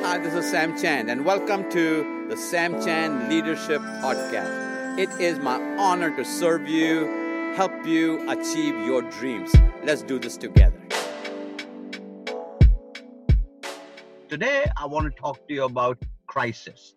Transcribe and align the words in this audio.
Hi, 0.00 0.18
this 0.18 0.34
is 0.34 0.50
Sam 0.50 0.78
Chand, 0.78 1.10
and 1.10 1.24
welcome 1.24 1.70
to 1.70 2.26
the 2.28 2.36
Sam 2.36 2.82
Chand 2.82 3.28
Leadership 3.28 3.80
Podcast. 3.80 4.98
It 4.98 5.08
is 5.20 5.38
my 5.38 5.60
honor 5.78 6.14
to 6.16 6.24
serve 6.24 6.68
you, 6.68 7.06
help 7.56 7.72
you 7.86 8.28
achieve 8.28 8.74
your 8.84 9.02
dreams. 9.02 9.52
Let's 9.82 10.02
do 10.02 10.18
this 10.18 10.36
together. 10.36 10.80
Today, 14.28 14.66
I 14.76 14.86
want 14.86 15.04
to 15.06 15.20
talk 15.20 15.46
to 15.48 15.54
you 15.54 15.64
about 15.64 15.98
crisis, 16.26 16.94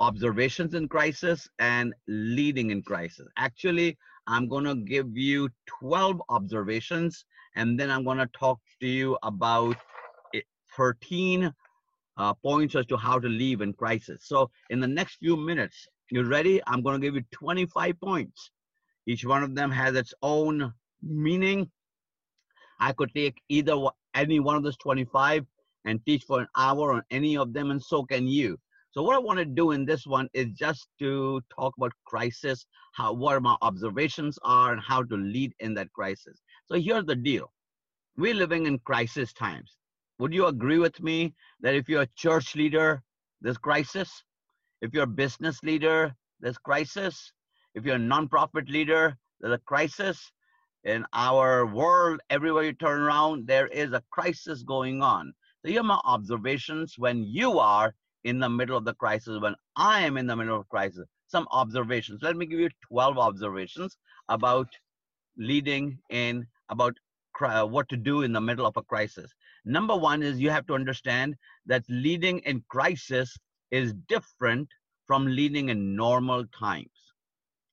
observations 0.00 0.74
in 0.74 0.88
crisis, 0.88 1.48
and 1.58 1.94
leading 2.06 2.70
in 2.70 2.82
crisis. 2.82 3.28
Actually, 3.36 3.98
I'm 4.26 4.48
going 4.48 4.64
to 4.64 4.74
give 4.74 5.16
you 5.16 5.48
12 5.80 6.22
observations, 6.28 7.24
and 7.56 7.78
then 7.78 7.90
I'm 7.90 8.04
going 8.04 8.18
to 8.18 8.28
talk 8.28 8.60
to 8.80 8.86
you 8.86 9.18
about 9.22 9.76
13 10.76 11.52
uh, 12.18 12.34
points 12.34 12.74
as 12.74 12.86
to 12.86 12.96
how 12.96 13.18
to 13.18 13.28
leave 13.28 13.60
in 13.60 13.72
crisis. 13.72 14.24
So, 14.26 14.50
in 14.70 14.80
the 14.80 14.88
next 14.88 15.16
few 15.16 15.36
minutes, 15.36 15.86
you 16.10 16.24
ready? 16.24 16.60
I'm 16.66 16.82
going 16.82 17.00
to 17.00 17.06
give 17.06 17.14
you 17.14 17.22
25 17.32 18.00
points. 18.00 18.50
Each 19.06 19.24
one 19.24 19.42
of 19.42 19.54
them 19.54 19.70
has 19.70 19.94
its 19.94 20.12
own 20.22 20.72
meaning. 21.02 21.70
I 22.80 22.92
could 22.92 23.14
take 23.14 23.40
either 23.48 23.76
any 24.14 24.40
one 24.40 24.56
of 24.56 24.62
those 24.62 24.76
25 24.78 25.46
and 25.84 26.04
teach 26.04 26.24
for 26.24 26.40
an 26.40 26.48
hour 26.56 26.92
on 26.92 27.02
any 27.10 27.36
of 27.36 27.52
them, 27.52 27.70
and 27.70 27.82
so 27.82 28.04
can 28.04 28.26
you. 28.26 28.58
So 28.90 29.02
what 29.02 29.14
I 29.14 29.18
want 29.18 29.38
to 29.38 29.44
do 29.44 29.72
in 29.72 29.84
this 29.84 30.06
one 30.06 30.28
is 30.32 30.48
just 30.54 30.88
to 30.98 31.40
talk 31.54 31.74
about 31.76 31.92
crisis, 32.04 32.66
how 32.94 33.12
what 33.12 33.40
my 33.42 33.56
observations 33.62 34.38
are, 34.42 34.72
and 34.72 34.82
how 34.82 35.02
to 35.04 35.16
lead 35.16 35.52
in 35.60 35.74
that 35.74 35.92
crisis. 35.92 36.40
So 36.66 36.80
here's 36.80 37.04
the 37.04 37.16
deal: 37.16 37.52
we're 38.16 38.34
living 38.34 38.66
in 38.66 38.78
crisis 38.80 39.32
times. 39.32 39.76
Would 40.18 40.34
you 40.34 40.46
agree 40.46 40.78
with 40.78 41.00
me 41.00 41.34
that 41.60 41.74
if 41.74 41.88
you're 41.88 42.02
a 42.02 42.14
church 42.16 42.56
leader, 42.56 43.02
there's 43.40 43.58
crisis? 43.58 44.24
If 44.80 44.92
you're 44.92 45.04
a 45.04 45.06
business 45.06 45.62
leader, 45.62 46.14
there's 46.40 46.58
crisis. 46.58 47.32
If 47.74 47.84
you're 47.84 47.96
a 47.96 48.00
nonprofit 48.00 48.68
leader, 48.68 49.16
there's 49.40 49.54
a 49.54 49.58
crisis. 49.58 50.32
In 50.84 51.04
our 51.12 51.66
world, 51.66 52.20
everywhere 52.30 52.64
you 52.64 52.72
turn 52.72 53.00
around, 53.00 53.46
there 53.46 53.68
is 53.68 53.92
a 53.92 54.02
crisis 54.10 54.62
going 54.62 55.02
on. 55.02 55.32
So 55.62 55.70
here 55.70 55.80
are 55.80 55.84
my 55.84 56.00
observations 56.04 56.94
when 56.98 57.22
you 57.24 57.58
are 57.58 57.94
in 58.24 58.38
the 58.38 58.48
middle 58.48 58.76
of 58.76 58.84
the 58.84 58.94
crisis, 58.94 59.40
when 59.40 59.54
I 59.76 60.00
am 60.00 60.16
in 60.16 60.26
the 60.26 60.36
middle 60.36 60.58
of 60.58 60.68
crisis. 60.68 61.06
Some 61.28 61.46
observations. 61.50 62.22
Let 62.22 62.36
me 62.36 62.46
give 62.46 62.58
you 62.58 62.70
12 62.88 63.18
observations 63.18 63.96
about 64.28 64.68
leading 65.36 65.98
in, 66.10 66.46
about 66.70 66.96
what 67.70 67.88
to 67.88 67.96
do 67.96 68.22
in 68.22 68.32
the 68.32 68.40
middle 68.40 68.66
of 68.66 68.76
a 68.76 68.82
crisis. 68.82 69.32
Number 69.68 69.94
one 69.94 70.22
is 70.22 70.40
you 70.40 70.48
have 70.48 70.66
to 70.68 70.74
understand 70.74 71.36
that 71.66 71.84
leading 71.90 72.38
in 72.40 72.64
crisis 72.70 73.36
is 73.70 73.92
different 74.08 74.66
from 75.06 75.26
leading 75.26 75.68
in 75.68 75.94
normal 75.94 76.46
times. 76.58 76.88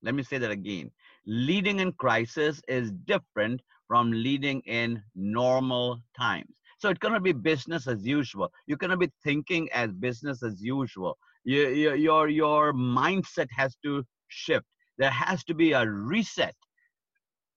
Let 0.04 0.14
me 0.14 0.22
say 0.22 0.38
that 0.40 0.52
again. 0.52 0.92
Leading 1.26 1.80
in 1.80 1.94
crisis 1.94 2.62
is 2.68 2.92
different 3.06 3.62
from 3.88 4.12
leading 4.12 4.60
in 4.66 5.02
normal 5.16 6.02
times. 6.18 6.50
So 6.80 6.90
it's 6.90 7.00
going 7.00 7.14
to 7.14 7.22
be 7.22 7.32
business 7.32 7.88
as 7.88 8.06
usual. 8.06 8.52
Going 8.78 8.92
to 8.92 8.98
be 8.98 9.12
thinking 9.24 9.72
as 9.72 9.90
business 9.94 10.44
as 10.44 10.62
usual. 10.62 11.18
You, 11.46 11.70
you, 11.70 11.94
your, 11.94 12.28
your 12.28 12.74
mindset 12.74 13.48
has 13.56 13.74
to 13.86 14.04
shift. 14.28 14.66
There 14.98 15.10
has 15.12 15.46
to 15.46 15.54
be 15.54 15.72
a 15.72 15.90
reset 15.90 16.56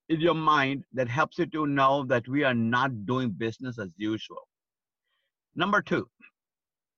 in 0.09 0.21
your 0.21 0.35
mind 0.35 0.85
that 0.93 1.09
helps 1.09 1.39
you 1.39 1.47
to 1.47 1.67
know 1.67 2.05
that 2.05 2.27
we 2.29 2.45
are 2.45 2.55
not 2.55 3.07
doing 3.07 3.31
business 3.31 3.79
as 3.79 3.91
usual. 3.97 4.49
Number 5.55 5.83
two, 5.83 6.09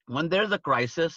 when 0.07 0.29
there's 0.29 0.53
a 0.53 0.59
crisis, 0.59 1.17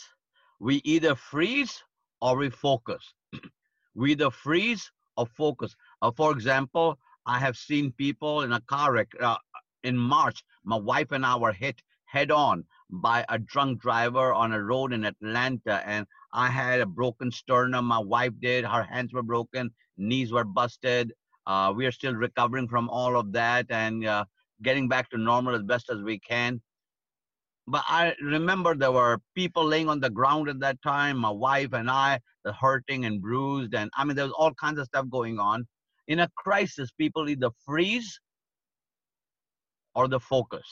we 0.60 0.82
either 0.84 1.16
freeze 1.16 1.84
or 2.22 2.38
we 2.38 2.50
focus. 2.50 3.14
we 3.96 4.12
either 4.12 4.32
freeze 4.32 4.92
or 5.18 5.26
focus. 5.26 5.76
Uh, 6.02 6.12
for 6.16 6.32
example, 6.32 6.98
I 7.26 7.40
have 7.40 7.58
seen 7.58 7.92
people 7.92 8.42
in 8.42 8.54
a 8.54 8.62
car 8.62 8.94
wreck 8.94 9.10
uh, 9.20 9.38
in 9.84 9.98
March. 9.98 10.44
My 10.64 10.78
wife 10.78 11.12
and 11.12 11.26
I 11.26 11.36
were 11.36 11.54
hit 11.54 11.82
head 12.06 12.32
on 12.32 12.64
by 12.90 13.26
a 13.30 13.40
drunk 13.40 13.82
driver 13.82 14.34
on 14.34 14.54
a 14.54 14.64
road 14.64 14.94
in 14.94 15.04
Atlanta, 15.04 15.82
and 15.88 16.06
I 16.32 16.48
had 16.48 16.80
a 16.80 16.86
broken 16.86 17.32
sternum. 17.32 17.86
My 17.86 18.00
wife 18.00 18.34
did. 18.40 18.66
Her 18.66 18.84
hands 18.84 19.14
were 19.14 19.24
broken, 19.24 19.72
knees 19.98 20.32
were 20.32 20.44
busted. 20.44 21.14
Uh, 21.46 21.74
we 21.76 21.86
are 21.86 21.92
still 21.92 22.14
recovering 22.14 22.68
from 22.68 22.90
all 22.90 23.18
of 23.18 23.32
that 23.34 23.66
and 23.70 24.06
uh, 24.06 24.26
getting 24.62 24.88
back 24.88 25.10
to 25.10 25.18
normal 25.18 25.56
as 25.56 25.64
best 25.64 25.90
as 25.90 26.02
we 26.02 26.20
can. 26.20 26.62
But 27.68 27.84
I 27.88 28.14
remember 28.22 28.76
there 28.76 28.92
were 28.92 29.20
people 29.36 29.66
laying 29.66 29.88
on 29.88 30.00
the 30.00 30.10
ground 30.10 30.50
at 30.50 30.60
that 30.60 30.82
time, 30.82 31.18
my 31.18 31.30
wife 31.30 31.74
and 31.74 31.90
I, 31.90 32.20
hurting 32.60 33.06
and 33.06 33.22
bruised. 33.22 33.74
And 33.74 33.90
I 33.96 34.04
mean, 34.04 34.16
there 34.16 34.26
was 34.26 34.34
all 34.34 34.54
kinds 34.54 34.80
of 34.80 34.86
stuff 34.86 35.10
going 35.10 35.40
on. 35.40 35.66
In 36.08 36.20
a 36.20 36.30
crisis, 36.36 36.92
people 36.92 37.30
either 37.30 37.50
freeze 37.66 38.20
or 39.96 40.08
the 40.08 40.20
focus. 40.20 40.68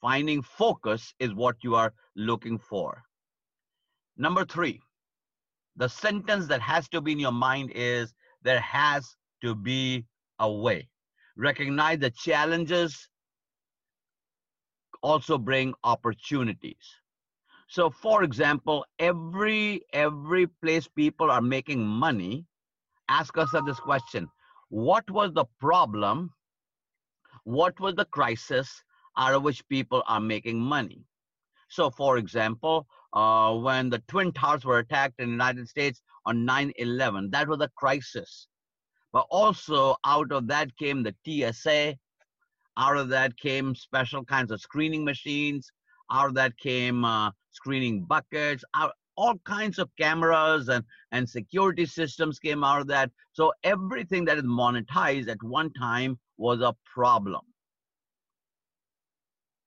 Finding 0.00 0.42
focus 0.42 1.14
is 1.18 1.34
what 1.34 1.56
you 1.62 1.74
are 1.74 1.92
looking 2.14 2.58
for. 2.58 3.02
Number 4.16 4.44
three, 4.44 4.80
the 5.76 5.88
sentence 5.88 6.46
that 6.46 6.60
has 6.60 6.88
to 6.90 7.00
be 7.00 7.12
in 7.12 7.18
your 7.18 7.32
mind 7.32 7.72
is 7.74 8.14
there 8.42 8.60
has 8.60 9.16
to 9.42 9.54
be 9.54 10.04
a 10.38 10.50
way. 10.50 10.88
Recognize 11.36 11.98
the 11.98 12.10
challenges 12.10 13.08
also 15.02 15.38
bring 15.38 15.74
opportunities. 15.84 16.86
So 17.68 17.90
for 17.90 18.22
example, 18.22 18.84
every 18.98 19.82
every 19.92 20.46
place 20.46 20.88
people 20.88 21.30
are 21.30 21.42
making 21.42 21.86
money, 21.86 22.46
ask 23.08 23.36
us 23.36 23.50
this 23.66 23.80
question. 23.80 24.28
What 24.68 25.08
was 25.10 25.32
the 25.32 25.44
problem 25.60 26.30
what 27.46 27.78
was 27.78 27.94
the 27.94 28.04
crisis 28.06 28.82
out 29.16 29.32
of 29.32 29.42
which 29.44 29.66
people 29.68 30.02
are 30.08 30.20
making 30.20 30.60
money. 30.60 31.04
So, 31.68 31.90
for 31.90 32.18
example, 32.18 32.86
uh, 33.12 33.54
when 33.54 33.88
the 33.88 34.00
Twin 34.08 34.32
Towers 34.32 34.64
were 34.64 34.78
attacked 34.78 35.20
in 35.20 35.26
the 35.26 35.32
United 35.32 35.68
States 35.68 36.02
on 36.26 36.44
9 36.44 36.72
11, 36.76 37.30
that 37.30 37.48
was 37.48 37.60
a 37.60 37.70
crisis. 37.76 38.48
But 39.16 39.28
also, 39.30 39.96
out 40.04 40.30
of 40.30 40.46
that 40.48 40.76
came 40.76 41.02
the 41.02 41.14
TSA, 41.24 41.96
out 42.76 42.98
of 42.98 43.08
that 43.08 43.34
came 43.38 43.74
special 43.74 44.22
kinds 44.22 44.50
of 44.50 44.60
screening 44.60 45.06
machines, 45.06 45.72
out 46.12 46.26
of 46.28 46.34
that 46.34 46.58
came 46.58 47.02
uh, 47.02 47.30
screening 47.50 48.04
buckets, 48.04 48.62
out, 48.74 48.92
all 49.16 49.38
kinds 49.46 49.78
of 49.78 49.88
cameras 49.98 50.68
and, 50.68 50.84
and 51.12 51.26
security 51.26 51.86
systems 51.86 52.38
came 52.38 52.62
out 52.62 52.82
of 52.82 52.88
that. 52.88 53.10
So, 53.32 53.54
everything 53.64 54.26
that 54.26 54.36
is 54.36 54.44
monetized 54.44 55.28
at 55.28 55.42
one 55.42 55.72
time 55.72 56.18
was 56.36 56.60
a 56.60 56.76
problem. 56.84 57.40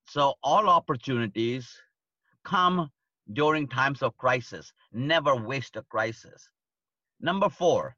So 0.05 0.35
all 0.43 0.69
opportunities 0.69 1.75
come 2.45 2.91
during 3.33 3.67
times 3.67 4.03
of 4.03 4.15
crisis. 4.17 4.71
Never 4.93 5.35
waste 5.35 5.75
a 5.75 5.81
crisis. 5.89 6.47
Number 7.19 7.49
four, 7.49 7.95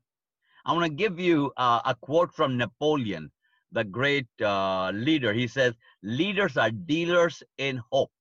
I 0.66 0.74
want 0.74 0.86
to 0.86 0.92
give 0.92 1.20
you 1.20 1.52
uh, 1.58 1.82
a 1.86 1.96
quote 1.96 2.34
from 2.34 2.58
Napoleon, 2.58 3.32
the 3.72 3.84
great 3.84 4.28
uh, 4.42 4.92
leader. 4.94 5.34
He 5.34 5.48
says, 5.48 5.74
leaders 6.04 6.58
are 6.58 6.72
dealers 6.72 7.42
in 7.58 7.82
hope. 7.92 8.12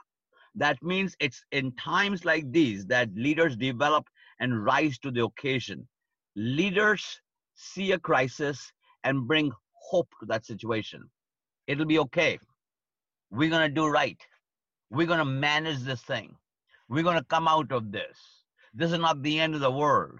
That 0.55 0.83
means 0.83 1.17
it's 1.21 1.45
in 1.53 1.73
times 1.73 2.25
like 2.25 2.51
these 2.51 2.87
that 2.87 3.09
leaders 3.15 3.56
develop 3.56 4.06
and 4.41 4.65
rise 4.65 4.99
to 4.99 5.11
the 5.11 5.25
occasion. 5.25 5.87
Leaders 6.34 7.21
see 7.55 7.93
a 7.93 7.99
crisis 7.99 8.72
and 9.05 9.28
bring 9.28 9.53
hope 9.75 10.09
to 10.21 10.27
that 10.27 10.47
situation. 10.47 11.09
It'll 11.67 11.87
be 11.87 11.99
okay. 12.01 12.39
We're 13.31 13.51
going 13.51 13.69
to 13.69 13.75
do 13.75 13.87
right. 13.87 14.19
We're 14.91 15.07
going 15.07 15.19
to 15.21 15.25
manage 15.25 15.81
this 15.81 16.03
thing. 16.03 16.34
We're 16.89 17.04
going 17.04 17.19
to 17.19 17.25
come 17.25 17.47
out 17.47 17.71
of 17.71 17.92
this. 17.92 18.19
This 18.75 18.91
is 18.92 18.98
not 18.98 19.22
the 19.22 19.39
end 19.39 19.54
of 19.54 19.60
the 19.60 19.71
world. 19.71 20.19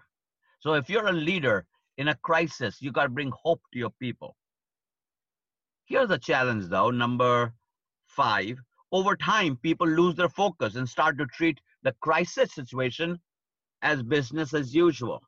So 0.61 0.75
if 0.75 0.89
you're 0.89 1.09
a 1.09 1.13
leader 1.13 1.67
in 2.01 2.09
a 2.09 2.15
crisis, 2.17 2.81
you 2.81 2.91
got 2.91 3.03
to 3.03 3.11
bring 3.11 3.31
hope 3.43 3.61
to 3.73 3.79
your 3.79 3.91
people. 4.01 4.35
Here's 5.85 6.11
a 6.11 6.17
challenge 6.17 6.69
though, 6.69 6.91
number 6.91 7.53
five. 8.07 8.57
Over 8.91 9.17
time, 9.17 9.59
people 9.59 9.87
lose 9.87 10.15
their 10.15 10.31
focus 10.31 10.77
and 10.77 10.89
start 10.89 11.19
to 11.19 11.27
treat 11.27 11.61
the 11.83 11.95
crisis 12.01 12.55
situation 12.55 13.21
as 13.83 14.03
business 14.03 14.55
as 14.55 14.75
usual. 14.75 15.21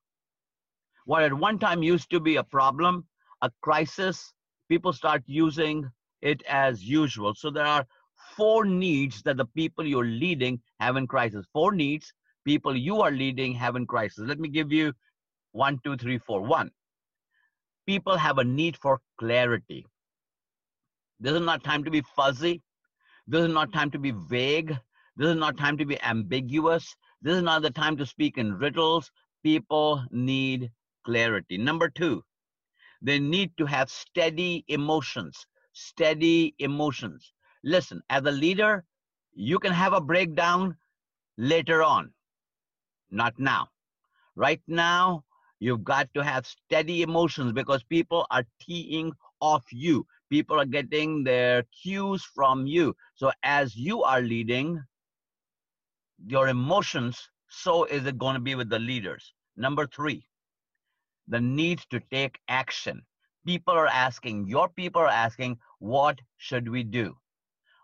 What 1.04 1.24
at 1.24 1.34
one 1.34 1.58
time 1.58 1.82
used 1.82 2.10
to 2.10 2.20
be 2.20 2.36
a 2.36 2.44
problem 2.44 3.04
a 3.42 3.50
crisis, 3.60 4.32
people 4.70 4.92
start 4.92 5.22
using 5.26 5.90
it 6.22 6.42
as 6.48 6.82
usual. 6.82 7.34
So 7.34 7.50
there 7.50 7.66
are 7.66 7.86
four 8.36 8.64
needs 8.64 9.20
that 9.24 9.36
the 9.36 9.46
people 9.46 9.84
you're 9.84 10.06
leading 10.06 10.60
have 10.80 10.96
in 10.96 11.06
crisis. 11.06 11.44
Four 11.52 11.72
needs 11.72 12.14
people 12.46 12.74
you 12.74 13.02
are 13.02 13.10
leading 13.10 13.52
have 13.54 13.76
in 13.76 13.86
crisis. 13.86 14.24
Let 14.26 14.38
me 14.38 14.48
give 14.48 14.72
you 14.72 14.92
one, 15.52 15.78
two, 15.84 15.96
three, 15.96 16.18
four. 16.18 16.42
One, 16.42 16.70
people 17.86 18.16
have 18.16 18.38
a 18.38 18.44
need 18.44 18.76
for 18.76 19.00
clarity. 19.18 19.86
This 21.20 21.34
is 21.34 21.40
not 21.40 21.62
time 21.62 21.84
to 21.84 21.90
be 21.90 22.02
fuzzy. 22.16 22.60
This 23.26 23.42
is 23.42 23.52
not 23.52 23.72
time 23.72 23.90
to 23.92 23.98
be 23.98 24.10
vague. 24.10 24.76
This 25.16 25.28
is 25.28 25.36
not 25.36 25.56
time 25.56 25.78
to 25.78 25.86
be 25.86 26.02
ambiguous. 26.02 26.96
This 27.20 27.36
is 27.36 27.42
not 27.42 27.62
the 27.62 27.70
time 27.70 27.96
to 27.98 28.06
speak 28.06 28.38
in 28.38 28.54
riddles. 28.54 29.10
People 29.42 30.04
need 30.10 30.70
clarity. 31.04 31.58
Number 31.58 31.88
two, 31.88 32.24
they 33.00 33.18
need 33.18 33.56
to 33.58 33.66
have 33.66 33.90
steady 33.90 34.64
emotions. 34.68 35.46
Steady 35.72 36.54
emotions. 36.58 37.32
Listen, 37.64 38.02
as 38.10 38.24
a 38.24 38.30
leader, 38.30 38.84
you 39.34 39.58
can 39.58 39.72
have 39.72 39.92
a 39.92 40.00
breakdown 40.00 40.76
later 41.38 41.82
on, 41.82 42.12
not 43.10 43.38
now. 43.38 43.68
Right 44.34 44.60
now, 44.66 45.24
you've 45.62 45.84
got 45.84 46.12
to 46.12 46.24
have 46.24 46.44
steady 46.44 47.02
emotions 47.02 47.52
because 47.52 47.84
people 47.84 48.26
are 48.32 48.44
teeing 48.60 49.12
off 49.40 49.64
you. 49.70 50.04
People 50.28 50.58
are 50.58 50.64
getting 50.66 51.22
their 51.22 51.62
cues 51.82 52.24
from 52.34 52.66
you. 52.66 52.96
So 53.14 53.30
as 53.44 53.76
you 53.76 54.02
are 54.02 54.20
leading, 54.20 54.82
your 56.26 56.48
emotions, 56.48 57.16
so 57.48 57.84
is 57.84 58.06
it 58.06 58.18
going 58.18 58.34
to 58.34 58.40
be 58.40 58.56
with 58.56 58.70
the 58.70 58.78
leaders. 58.80 59.34
Number 59.56 59.86
three, 59.86 60.26
the 61.28 61.40
need 61.40 61.78
to 61.90 62.00
take 62.10 62.40
action. 62.48 63.02
People 63.46 63.74
are 63.74 63.86
asking, 63.86 64.48
your 64.48 64.68
people 64.68 65.02
are 65.02 65.16
asking, 65.26 65.58
what 65.78 66.18
should 66.38 66.68
we 66.68 66.82
do? 66.82 67.14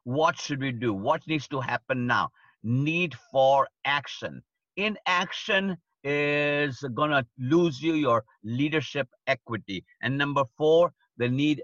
What 0.03 0.37
should 0.37 0.61
we 0.61 0.73
do? 0.73 0.93
What 0.93 1.25
needs 1.29 1.47
to 1.49 1.61
happen 1.61 2.09
now? 2.09 2.31
Need 2.65 3.15
for 3.31 3.69
action. 3.85 4.43
Inaction 4.77 5.77
is 6.11 6.83
going 6.95 7.11
to 7.11 7.25
lose 7.39 7.83
you 7.83 7.93
your 7.93 8.25
leadership 8.43 9.09
equity. 9.27 9.85
And 10.03 10.17
number 10.17 10.45
four, 10.57 10.93
the 11.19 11.29
need 11.29 11.63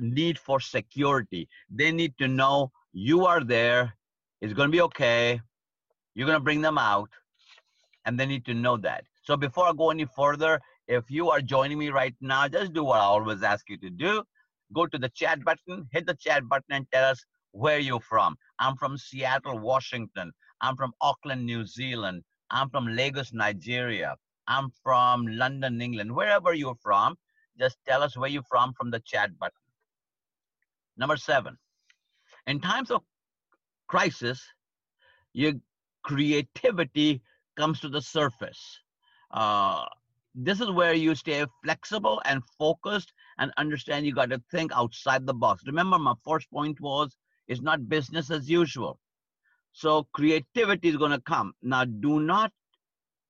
need 0.00 0.38
for 0.38 0.60
security. 0.60 1.48
They 1.70 1.90
need 1.90 2.16
to 2.18 2.28
know 2.28 2.70
you 2.92 3.26
are 3.26 3.42
there. 3.42 3.94
It's 4.40 4.52
going 4.52 4.68
to 4.68 4.72
be 4.72 4.82
okay. 4.82 5.40
You're 6.14 6.26
going 6.26 6.38
to 6.38 6.44
bring 6.44 6.60
them 6.60 6.78
out. 6.78 7.10
And 8.04 8.18
they 8.18 8.26
need 8.26 8.44
to 8.46 8.54
know 8.54 8.76
that. 8.78 9.04
So 9.24 9.36
before 9.36 9.66
I 9.66 9.72
go 9.72 9.90
any 9.90 10.06
further, 10.16 10.60
if 10.86 11.10
you 11.10 11.30
are 11.30 11.40
joining 11.40 11.78
me 11.78 11.88
right 11.88 12.14
now, 12.20 12.46
just 12.46 12.72
do 12.74 12.84
what 12.84 13.00
I 13.00 13.04
always 13.04 13.42
ask 13.42 13.68
you 13.68 13.78
to 13.78 13.90
do. 13.90 14.22
Go 14.72 14.86
to 14.86 14.98
the 14.98 15.08
chat 15.08 15.44
button, 15.44 15.88
hit 15.90 16.06
the 16.06 16.14
chat 16.14 16.48
button, 16.48 16.70
and 16.70 16.86
tell 16.92 17.10
us 17.10 17.24
where 17.52 17.78
you're 17.78 18.00
from. 18.00 18.36
I'm 18.58 18.76
from 18.76 18.98
Seattle, 18.98 19.58
Washington. 19.58 20.32
I'm 20.60 20.76
from 20.76 20.92
Auckland, 21.00 21.46
New 21.46 21.66
Zealand. 21.66 22.22
I'm 22.54 22.70
from 22.70 22.86
Lagos, 22.86 23.32
Nigeria. 23.32 24.16
I'm 24.46 24.70
from 24.82 25.26
London, 25.26 25.80
England. 25.80 26.14
Wherever 26.14 26.54
you're 26.54 26.76
from, 26.80 27.16
just 27.58 27.76
tell 27.86 28.02
us 28.02 28.16
where 28.16 28.30
you're 28.30 28.44
from 28.48 28.72
from 28.74 28.92
the 28.92 29.00
chat 29.00 29.36
button. 29.40 29.56
Number 30.96 31.16
seven, 31.16 31.58
in 32.46 32.60
times 32.60 32.92
of 32.92 33.02
crisis, 33.88 34.40
your 35.32 35.54
creativity 36.04 37.22
comes 37.56 37.80
to 37.80 37.88
the 37.88 38.00
surface. 38.00 38.80
Uh, 39.32 39.84
this 40.36 40.60
is 40.60 40.70
where 40.70 40.94
you 40.94 41.16
stay 41.16 41.44
flexible 41.64 42.22
and 42.24 42.40
focused 42.56 43.12
and 43.38 43.52
understand 43.56 44.06
you 44.06 44.14
got 44.14 44.30
to 44.30 44.40
think 44.52 44.70
outside 44.76 45.26
the 45.26 45.34
box. 45.34 45.64
Remember, 45.66 45.98
my 45.98 46.14
first 46.24 46.48
point 46.52 46.80
was 46.80 47.16
it's 47.48 47.62
not 47.62 47.88
business 47.88 48.30
as 48.30 48.48
usual. 48.48 49.00
So 49.74 50.04
creativity 50.14 50.88
is 50.88 50.96
going 50.96 51.10
to 51.10 51.20
come. 51.20 51.52
Now, 51.62 51.84
do 51.84 52.20
not 52.20 52.52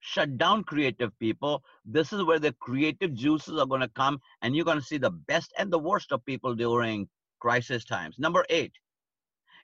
shut 0.01 0.39
down 0.39 0.65
creative 0.65 1.19
people. 1.19 1.65
This 1.85 2.13
is 2.13 2.23
where 2.23 2.39
the 2.39 2.53
creative 2.53 3.15
juices 3.15 3.59
are 3.59 3.67
going 3.67 3.81
to 3.81 3.89
come, 3.89 4.21
and 4.43 4.55
you're 4.55 4.65
going 4.65 4.79
to 4.79 4.85
see 4.85 4.99
the 4.99 5.11
best 5.11 5.53
and 5.59 5.73
the 5.73 5.79
worst 5.79 6.13
of 6.13 6.25
people 6.25 6.55
during 6.55 7.09
crisis 7.41 7.85
times. 7.85 8.19
Number 8.19 8.45
eight, 8.49 8.73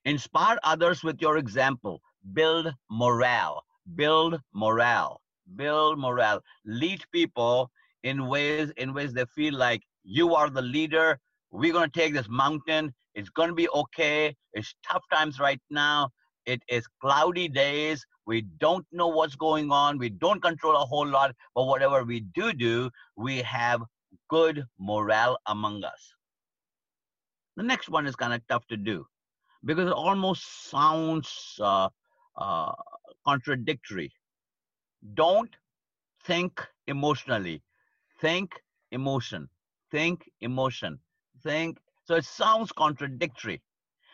inspire 0.05 0.59
others 0.65 1.05
with 1.05 1.21
your 1.21 1.37
example. 1.37 2.03
Build 2.32 2.75
morale. 2.91 3.65
Build 3.94 4.41
morale 4.53 5.21
build 5.56 5.99
morale, 5.99 6.43
lead 6.65 7.03
people 7.12 7.71
in 8.03 8.27
ways 8.27 8.73
in 8.77 8.94
ways 8.94 9.12
they 9.12 9.25
feel 9.35 9.55
like 9.55 9.82
you 10.05 10.35
are 10.35 10.50
the 10.50 10.62
leader. 10.62 11.19
We're 11.50 11.73
going 11.73 11.91
to 11.91 11.99
take 11.99 12.15
this 12.15 12.29
mountain. 12.29 12.94
It's 13.15 13.31
going 13.31 13.49
to 13.49 13.55
be 13.55 13.69
okay. 13.69 14.37
It's 14.53 14.75
tough 14.87 15.03
times 15.12 15.41
right 15.41 15.61
now. 15.71 16.11
It 16.47 16.63
is 16.69 16.87
cloudy 17.01 17.49
days. 17.49 18.07
We 18.27 18.43
don't 18.43 18.87
know 18.93 19.09
what's 19.09 19.37
going 19.37 19.71
on. 19.71 19.99
We 19.99 20.09
don't 20.11 20.43
control 20.43 20.77
a 20.77 20.85
whole 20.87 21.07
lot, 21.07 21.35
but 21.55 21.65
whatever 21.67 22.05
we 22.05 22.21
do 22.21 22.53
do, 22.53 22.91
we 23.17 23.39
have 23.43 23.83
good 24.29 24.65
morale 24.79 25.39
among 25.47 25.85
us. 25.85 26.15
The 27.57 27.63
next 27.63 27.89
one 27.89 28.07
is 28.07 28.17
kind 28.17 28.33
of 28.33 28.47
tough 28.49 28.67
to 28.69 28.77
do 28.77 29.07
because 29.65 29.89
it 29.89 29.93
almost 29.93 30.71
sounds 30.71 31.59
uh, 31.61 31.89
uh, 32.37 32.73
contradictory. 33.27 34.13
Don't 35.15 35.55
think 36.25 36.67
emotionally. 36.87 37.63
Think 38.21 38.53
emotion. 38.91 39.49
Think 39.91 40.31
emotion. 40.41 41.01
Think. 41.43 41.79
So 42.05 42.17
it 42.17 42.25
sounds 42.25 42.73
contradictory, 42.73 43.63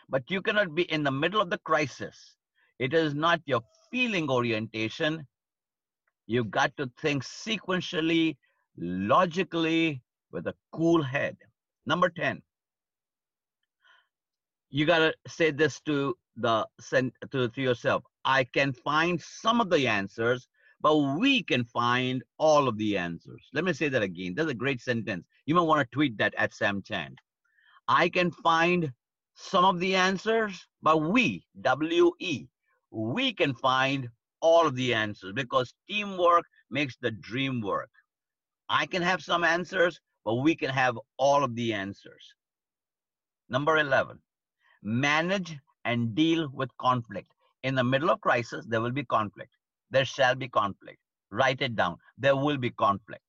but 0.09 0.29
you 0.29 0.41
cannot 0.41 0.75
be 0.75 0.83
in 0.83 1.03
the 1.03 1.11
middle 1.11 1.41
of 1.41 1.49
the 1.49 1.57
crisis. 1.59 2.35
It 2.79 2.93
is 2.93 3.13
not 3.13 3.41
your 3.45 3.61
feeling 3.91 4.29
orientation. 4.29 5.25
You've 6.27 6.51
got 6.51 6.75
to 6.77 6.89
think 7.01 7.23
sequentially, 7.23 8.37
logically, 8.77 10.01
with 10.31 10.47
a 10.47 10.55
cool 10.71 11.01
head. 11.01 11.37
Number 11.85 12.09
10. 12.09 12.41
You 14.69 14.85
got 14.85 14.99
to 14.99 15.13
say 15.27 15.51
this 15.51 15.79
to 15.81 16.15
the 16.35 16.67
to, 17.31 17.49
to 17.49 17.61
yourself. 17.61 18.03
I 18.25 18.43
can 18.43 18.73
find 18.73 19.21
some 19.21 19.61
of 19.61 19.69
the 19.69 19.87
answers, 19.87 20.47
but 20.81 20.97
we 20.97 21.41
can 21.41 21.63
find 21.63 22.21
all 22.37 22.67
of 22.67 22.77
the 22.77 22.97
answers. 22.97 23.41
Let 23.53 23.63
me 23.63 23.73
say 23.73 23.87
that 23.89 24.03
again. 24.03 24.35
That's 24.35 24.51
a 24.51 24.53
great 24.53 24.81
sentence. 24.81 25.25
You 25.45 25.55
might 25.55 25.61
want 25.61 25.79
to 25.89 25.95
tweet 25.95 26.17
that 26.17 26.35
at 26.37 26.53
Sam 26.53 26.81
Chand. 26.81 27.17
I 27.87 28.09
can 28.09 28.31
find 28.31 28.91
some 29.37 29.63
of 29.65 29.79
the 29.79 29.95
answers, 29.95 30.67
but 30.81 30.97
we, 30.97 31.45
W 31.61 32.11
E, 32.19 32.47
we 32.91 33.33
can 33.33 33.53
find 33.53 34.09
all 34.41 34.67
of 34.67 34.75
the 34.75 34.93
answers 34.93 35.33
because 35.33 35.73
teamwork 35.89 36.45
makes 36.69 36.97
the 37.01 37.11
dream 37.11 37.61
work. 37.61 37.89
I 38.69 38.85
can 38.85 39.01
have 39.01 39.23
some 39.23 39.43
answers, 39.43 39.99
but 40.25 40.35
we 40.35 40.55
can 40.55 40.69
have 40.69 40.99
all 41.17 41.43
of 41.43 41.55
the 41.55 41.73
answers. 41.73 42.33
Number 43.49 43.77
11, 43.77 44.19
manage 44.83 45.57
and 45.85 46.13
deal 46.13 46.49
with 46.53 46.69
conflict. 46.77 47.31
In 47.63 47.75
the 47.75 47.83
middle 47.83 48.09
of 48.09 48.19
crisis, 48.19 48.65
there 48.67 48.81
will 48.81 48.91
be 48.91 49.05
conflict 49.05 49.51
there 49.89 50.05
shall 50.05 50.35
be 50.35 50.47
conflict. 50.47 50.99
Write 51.31 51.61
it 51.61 51.75
down. 51.75 51.97
There 52.17 52.35
will 52.35 52.57
be 52.57 52.71
conflict. 52.71 53.23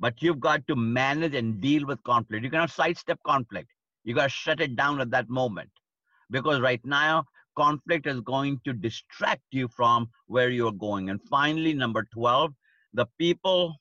But 0.00 0.20
you've 0.20 0.40
got 0.40 0.66
to 0.66 0.76
manage 0.76 1.34
and 1.34 1.60
deal 1.60 1.86
with 1.86 2.02
conflict. 2.04 2.44
You 2.44 2.50
cannot 2.50 2.70
sidestep 2.70 3.18
conflict. 3.24 3.70
You 4.04 4.14
got 4.14 4.24
to 4.24 4.28
shut 4.28 4.60
it 4.60 4.76
down 4.76 5.00
at 5.00 5.10
that 5.10 5.28
moment. 5.28 5.70
Because 6.30 6.60
right 6.60 6.80
now, 6.84 7.24
conflict 7.56 8.06
is 8.06 8.20
going 8.20 8.60
to 8.64 8.72
distract 8.72 9.42
you 9.50 9.68
from 9.68 10.08
where 10.26 10.50
you're 10.50 10.72
going. 10.72 11.10
And 11.10 11.20
finally, 11.28 11.74
number 11.74 12.06
12, 12.12 12.52
the 12.94 13.06
people 13.18 13.76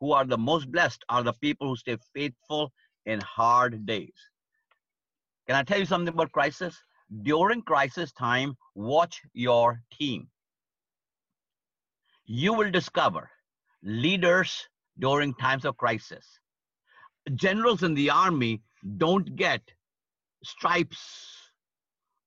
who 0.00 0.12
are 0.12 0.24
the 0.24 0.38
most 0.38 0.70
blessed 0.70 1.04
are 1.08 1.22
the 1.22 1.32
people 1.34 1.68
who 1.68 1.76
stay 1.76 1.96
faithful 2.14 2.72
in 3.06 3.20
hard 3.20 3.86
days. 3.86 4.14
Can 5.46 5.56
I 5.56 5.62
tell 5.62 5.78
you 5.78 5.86
something 5.86 6.12
about 6.12 6.32
crisis? 6.32 6.76
During 7.22 7.62
crisis 7.62 8.12
time, 8.12 8.56
watch 8.74 9.20
your 9.32 9.80
team 9.92 10.28
you 12.28 12.52
will 12.52 12.70
discover 12.70 13.30
leaders 13.82 14.68
during 14.98 15.32
times 15.34 15.64
of 15.64 15.76
crisis. 15.78 16.26
Generals 17.34 17.82
in 17.82 17.94
the 17.94 18.10
army 18.10 18.60
don't 18.96 19.36
get 19.36 19.62
stripes 20.44 20.98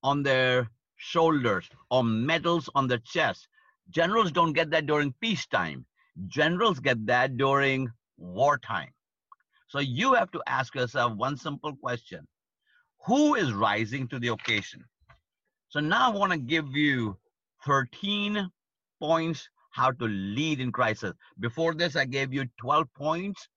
on 0.03 0.24
their 0.24 0.70
shoulders 0.98 1.70
or 1.89 2.03
medals 2.03 2.70
on 2.75 2.88
their 2.88 3.00
chest. 3.00 3.48
Generals 3.89 4.31
don't 4.31 4.53
get 4.53 4.70
that 4.72 4.86
during 4.86 5.13
peacetime. 5.22 5.86
Generals 6.27 6.79
get 6.79 7.05
that 7.08 7.38
during 7.38 7.89
wartime. 8.17 8.91
So 9.67 9.79
you 9.79 10.13
have 10.13 10.31
to 10.31 10.41
ask 10.48 10.75
yourself 10.75 11.13
one 11.15 11.38
simple 11.38 11.75
question 11.75 12.27
Who 13.05 13.36
is 13.36 13.53
rising 13.53 14.08
to 14.10 14.20
the 14.20 14.29
occasion? 14.29 14.84
So 15.70 15.79
now 15.79 16.12
I 16.12 16.15
want 16.15 16.34
to 16.34 16.38
give 16.38 16.75
you 16.75 17.17
13 17.65 18.50
points 19.00 19.48
how 19.72 19.91
to 19.91 20.05
lead 20.05 20.60
in 20.60 20.72
crisis. 20.72 21.13
Before 21.39 21.74
this, 21.74 21.96
I 21.96 22.05
gave 22.05 22.34
you 22.34 22.46
12 22.60 22.88
points 22.93 23.48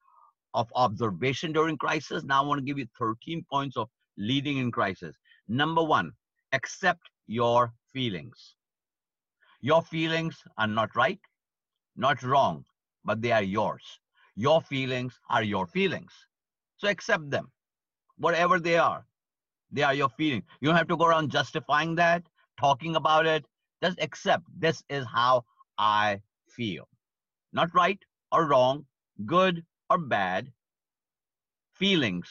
of 0.55 0.69
observation 0.75 1.53
during 1.53 1.77
crisis. 1.77 2.25
Now 2.25 2.43
I 2.43 2.47
want 2.47 2.61
to 2.61 2.65
give 2.65 2.79
you 2.79 2.87
13 2.99 3.45
points 3.51 3.77
of 3.77 3.89
leading 4.17 4.59
in 4.59 4.71
crisis. 4.71 5.17
Number 5.49 5.83
one, 5.83 6.13
accept 6.53 7.03
your 7.27 7.73
feelings. 7.93 8.57
Your 9.61 9.83
feelings 9.83 10.37
are 10.59 10.67
not 10.67 10.95
right, 10.97 11.21
not 11.97 12.23
wrong, 12.23 12.65
but 13.05 13.23
they 13.23 13.33
are 13.33 13.43
yours. 13.43 13.83
Your 14.37 14.61
feelings 14.63 15.19
are 15.31 15.43
your 15.43 15.67
feelings. 15.67 16.13
So 16.77 16.89
accept 16.89 17.31
them, 17.31 17.51
whatever 18.19 18.61
they 18.61 18.79
are. 18.79 19.07
They 19.73 19.83
are 19.83 19.95
your 19.95 20.11
feelings. 20.11 20.45
You 20.61 20.69
don't 20.69 20.77
have 20.77 20.89
to 20.89 20.97
go 20.97 21.07
around 21.07 21.31
justifying 21.31 21.95
that. 21.97 22.23
talking 22.59 22.97
about 22.97 23.27
it. 23.27 23.45
Just 23.83 23.99
accept 24.01 24.45
this 24.57 24.83
is 24.89 25.05
how 25.13 25.45
I 25.79 26.21
feel. 26.49 26.89
Not 27.53 27.75
right 27.75 27.99
or 28.33 28.47
wrong, 28.47 28.87
good 29.27 29.65
or 29.91 29.99
bad. 29.99 30.53
Feelings 31.75 32.29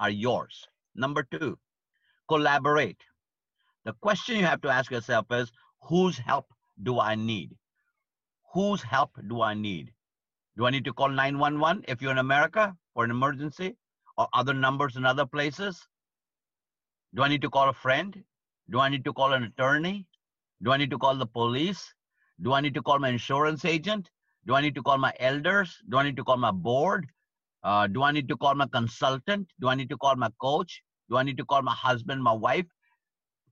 are 0.00 0.10
yours. 0.10 0.66
Number 0.94 1.22
two, 1.22 1.58
collaborate. 2.28 3.00
The 3.84 3.92
question 3.94 4.36
you 4.36 4.44
have 4.44 4.60
to 4.62 4.68
ask 4.68 4.90
yourself 4.90 5.26
is 5.30 5.50
whose 5.82 6.18
help 6.18 6.46
do 6.82 7.00
I 7.00 7.14
need? 7.14 7.56
Whose 8.52 8.82
help 8.82 9.12
do 9.28 9.40
I 9.42 9.54
need? 9.54 9.92
Do 10.56 10.66
I 10.66 10.70
need 10.70 10.84
to 10.86 10.92
call 10.92 11.08
911 11.08 11.84
if 11.88 12.02
you're 12.02 12.10
in 12.12 12.18
America 12.18 12.76
for 12.92 13.04
an 13.04 13.10
emergency 13.10 13.76
or 14.16 14.28
other 14.32 14.52
numbers 14.52 14.96
in 14.96 15.06
other 15.06 15.24
places? 15.24 15.86
Do 17.14 17.22
I 17.22 17.28
need 17.28 17.42
to 17.42 17.50
call 17.50 17.68
a 17.68 17.72
friend? 17.72 18.24
Do 18.70 18.80
I 18.80 18.88
need 18.88 19.04
to 19.04 19.12
call 19.12 19.32
an 19.32 19.44
attorney? 19.44 20.06
Do 20.62 20.72
I 20.72 20.76
need 20.76 20.90
to 20.90 20.98
call 20.98 21.16
the 21.16 21.26
police? 21.26 21.94
Do 22.42 22.52
I 22.52 22.60
need 22.60 22.74
to 22.74 22.82
call 22.82 22.98
my 22.98 23.08
insurance 23.08 23.64
agent? 23.64 24.10
Do 24.48 24.54
I 24.54 24.62
need 24.62 24.74
to 24.76 24.82
call 24.82 24.96
my 24.96 25.12
elders? 25.20 25.76
Do 25.90 25.98
I 25.98 26.04
need 26.04 26.16
to 26.16 26.24
call 26.24 26.38
my 26.38 26.50
board? 26.50 27.06
Uh, 27.62 27.86
do 27.86 28.02
I 28.02 28.12
need 28.12 28.28
to 28.28 28.36
call 28.36 28.54
my 28.54 28.66
consultant? 28.66 29.46
Do 29.60 29.68
I 29.68 29.74
need 29.74 29.90
to 29.90 29.98
call 29.98 30.16
my 30.16 30.30
coach? 30.40 30.82
Do 31.10 31.18
I 31.18 31.22
need 31.22 31.36
to 31.36 31.44
call 31.44 31.60
my 31.60 31.74
husband, 31.74 32.22
my 32.22 32.32
wife? 32.32 32.64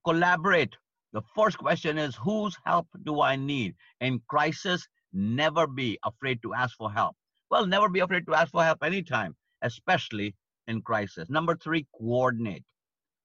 Collaborate. 0.07 0.75
The 1.13 1.21
first 1.35 1.59
question 1.59 1.99
is 1.99 2.17
whose 2.17 2.57
help 2.65 2.87
do 3.05 3.21
I 3.21 3.37
need? 3.37 3.75
In 4.01 4.23
crisis, 4.29 4.89
never 5.13 5.67
be 5.67 5.99
afraid 6.03 6.41
to 6.43 6.55
ask 6.55 6.75
for 6.79 6.91
help. 6.91 7.15
Well, 7.51 7.67
never 7.67 7.91
be 7.91 8.01
afraid 8.01 8.25
to 8.27 8.35
ask 8.35 8.51
for 8.51 8.65
help 8.65 8.83
anytime, 8.83 9.37
especially 9.61 10.35
in 10.67 10.81
crisis. 10.81 11.29
Number 11.29 11.57
three, 11.57 11.87
coordinate. 11.99 12.65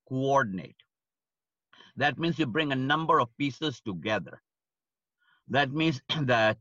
Coordinate. 0.09 0.75
That 1.95 2.19
means 2.19 2.37
you 2.37 2.47
bring 2.47 2.73
a 2.73 2.75
number 2.75 3.21
of 3.21 3.29
pieces 3.37 3.79
together. 3.79 4.41
That 5.47 5.71
means 5.71 6.01
that 6.23 6.57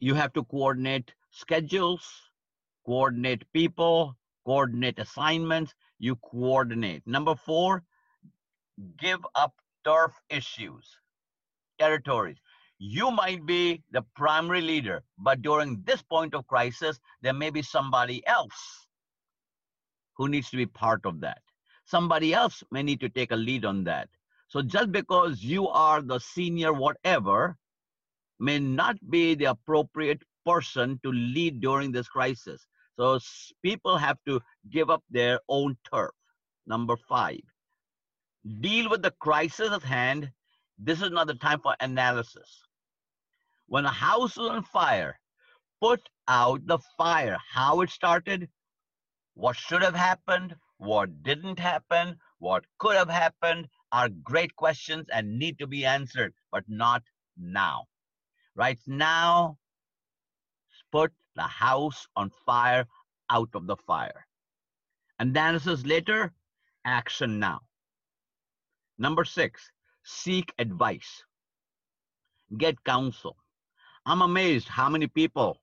you 0.00 0.14
have 0.14 0.32
to 0.32 0.44
coordinate 0.44 1.14
schedules, 1.30 2.02
coordinate 2.84 3.44
people, 3.52 4.16
coordinate 4.44 4.98
assignments, 4.98 5.74
you 5.98 6.16
coordinate. 6.16 7.06
Number 7.06 7.34
four, 7.34 7.84
give 8.98 9.20
up 9.34 9.54
turf 9.84 10.12
issues, 10.30 10.96
territories. 11.78 12.38
You 12.78 13.10
might 13.10 13.44
be 13.44 13.82
the 13.90 14.02
primary 14.16 14.62
leader, 14.62 15.02
but 15.18 15.42
during 15.42 15.82
this 15.84 16.02
point 16.02 16.34
of 16.34 16.46
crisis, 16.46 16.98
there 17.20 17.34
may 17.34 17.50
be 17.50 17.60
somebody 17.60 18.26
else 18.26 18.86
who 20.16 20.28
needs 20.28 20.48
to 20.50 20.56
be 20.56 20.66
part 20.66 21.04
of 21.04 21.20
that. 21.20 21.42
Somebody 21.84 22.32
else 22.32 22.62
may 22.70 22.82
need 22.82 23.00
to 23.00 23.10
take 23.10 23.32
a 23.32 23.36
lead 23.36 23.66
on 23.66 23.84
that. 23.84 24.08
So 24.48 24.62
just 24.62 24.92
because 24.92 25.42
you 25.42 25.68
are 25.68 26.00
the 26.00 26.18
senior 26.18 26.72
whatever 26.72 27.56
may 28.40 28.58
not 28.58 28.96
be 29.10 29.34
the 29.34 29.44
appropriate 29.44 30.22
person 30.44 30.98
to 31.04 31.12
lead 31.12 31.60
during 31.60 31.92
this 31.92 32.08
crisis. 32.08 32.66
So 32.98 33.18
people 33.62 33.96
have 33.96 34.18
to 34.26 34.40
give 34.70 34.90
up 34.90 35.02
their 35.10 35.40
own 35.48 35.76
turf. 35.92 36.10
Number 36.66 36.96
five, 37.08 37.40
deal 38.60 38.90
with 38.90 39.02
the 39.02 39.12
crisis 39.20 39.70
at 39.70 39.82
hand. 39.82 40.30
This 40.78 41.02
is 41.02 41.10
not 41.10 41.26
the 41.26 41.34
time 41.34 41.60
for 41.60 41.74
analysis. 41.80 42.62
When 43.66 43.84
a 43.84 43.90
house 43.90 44.32
is 44.32 44.48
on 44.48 44.64
fire, 44.64 45.18
put 45.80 46.00
out 46.26 46.66
the 46.66 46.78
fire. 46.96 47.38
How 47.52 47.82
it 47.82 47.90
started, 47.90 48.48
what 49.34 49.56
should 49.56 49.82
have 49.82 49.94
happened, 49.94 50.56
what 50.78 51.22
didn't 51.22 51.58
happen, 51.58 52.16
what 52.38 52.64
could 52.78 52.96
have 52.96 53.10
happened 53.10 53.68
are 53.92 54.08
great 54.08 54.56
questions 54.56 55.06
and 55.12 55.38
need 55.38 55.58
to 55.58 55.66
be 55.66 55.84
answered, 55.84 56.32
but 56.50 56.64
not 56.68 57.02
now. 57.36 57.84
Right 58.56 58.80
now, 58.86 59.58
put 60.92 61.12
the 61.36 61.42
house 61.42 62.06
on 62.16 62.30
fire 62.46 62.86
out 63.30 63.50
of 63.54 63.66
the 63.66 63.76
fire. 63.76 64.26
and 65.20 65.34
then 65.36 65.60
says 65.60 65.86
later, 65.86 66.32
action 66.84 67.38
now. 67.38 67.60
Number 68.98 69.24
six, 69.24 69.70
seek 70.04 70.52
advice. 70.58 71.24
Get 72.58 72.82
counsel. 72.84 73.36
I'm 74.06 74.22
amazed 74.22 74.68
how 74.68 74.88
many 74.90 75.06
people 75.08 75.58